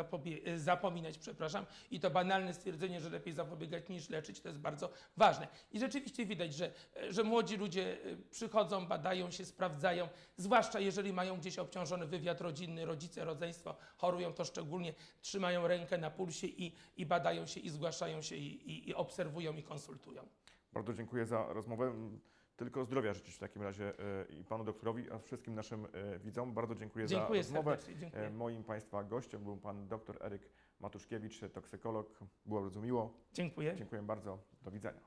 y, 0.49 0.59
zapominać, 0.59 1.19
przepraszam. 1.19 1.67
I 1.91 2.01
to 2.01 2.11
banalne 2.11 2.55
stwierdzenie, 2.55 3.01
że 3.01 3.11
lepiej 3.11 3.33
zapobiegać 3.33 3.89
niż 3.89 4.09
leczyć, 4.09 4.41
to 4.41 4.49
jest 4.49 4.61
bardzo 4.61 4.91
ważne. 5.17 5.49
I 5.73 5.81
rzeczywiście 5.81 6.27
widać, 6.27 6.55
że, 6.55 6.73
że 7.11 7.25
młodzi 7.25 7.57
ludzie 7.57 7.99
przychodzą, 8.31 8.87
badają 8.87 9.31
się, 9.31 9.45
sprawdzają, 9.45 10.09
zwłaszcza 10.37 10.81
jeżeli 10.81 11.13
mają 11.13 11.37
gdzieś 11.37 11.59
obciążony 11.59 12.07
wywiad 12.07 12.41
rodzinny, 12.41 12.85
rodzice, 12.85 13.25
rodzeństwo 13.25 13.77
chorują, 13.97 14.33
to 14.33 14.45
szczególnie 14.45 14.95
trzymają 15.21 15.69
rękę 15.69 15.99
na 15.99 16.11
pulsie 16.11 16.47
i, 16.47 16.73
i 16.97 17.07
badają 17.07 17.47
się, 17.47 17.61
i 17.61 17.71
zgłaszają 17.71 18.23
się, 18.23 18.37
i, 18.37 18.71
i, 18.71 18.89
i 18.89 18.95
obserwują, 18.95 19.57
i 19.57 19.63
konsultują. 19.63 20.29
Bardzo 20.73 20.95
dziękuję 20.95 21.27
za 21.27 21.53
rozmowę. 21.53 21.93
Tylko 22.57 22.85
zdrowia 22.85 23.15
życzyć 23.15 23.35
w 23.35 23.39
takim 23.39 23.63
razie 23.63 23.93
e, 23.99 24.25
i 24.41 24.45
panu 24.45 24.65
doktorowi, 24.65 25.11
a 25.11 25.19
wszystkim 25.19 25.55
naszym 25.55 25.87
e, 25.93 26.19
widzom. 26.19 26.55
Bardzo 26.55 26.75
dziękuję, 26.75 27.07
Dziękuję 27.07 27.43
za 27.43 27.49
rozmowę. 27.49 27.79
Dziękuję. 28.01 28.23
E, 28.23 28.31
Moim 28.31 28.65
Państwa 28.65 29.05
gościem 29.05 29.45
był 29.45 29.57
pan 29.57 29.89
dr 29.89 30.17
Eryk 30.21 30.51
Matuszkiewicz, 30.81 31.41
toksykolog. 31.53 32.19
Było 32.47 32.61
bardzo 32.63 32.81
miło. 32.81 33.15
Dziękuję. 33.33 33.77
Dziękuję 33.77 34.03
bardzo. 34.03 34.39
Do 34.63 34.71
widzenia. 34.71 35.01